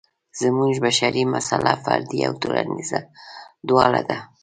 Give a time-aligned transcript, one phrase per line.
[0.41, 2.99] زموږ بشري مساله فردي او ټولنیزه
[3.67, 4.17] دواړه ده.